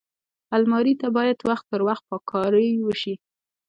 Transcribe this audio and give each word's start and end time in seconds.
الماري 0.57 0.93
ته 1.01 1.07
باید 1.17 1.37
وخت 1.49 1.65
پر 1.71 1.81
وخت 1.87 2.03
پاک 2.09 2.23
کاری 2.31 2.69
وشي 2.87 3.13